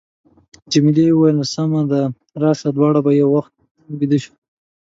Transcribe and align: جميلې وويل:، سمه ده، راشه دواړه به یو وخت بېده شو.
جميلې 0.71 1.05
وويل:، 1.13 1.37
سمه 1.53 1.81
ده، 1.91 2.01
راشه 2.41 2.69
دواړه 2.77 2.99
به 3.05 3.11
یو 3.21 3.29
وخت 3.35 3.53
بېده 3.97 4.17
شو. 4.23 4.33